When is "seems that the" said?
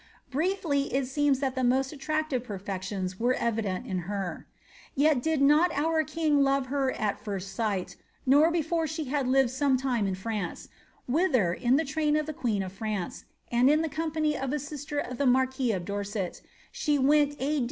1.05-1.63